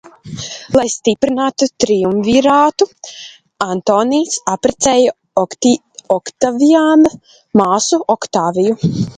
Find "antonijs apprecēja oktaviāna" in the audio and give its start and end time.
3.67-7.15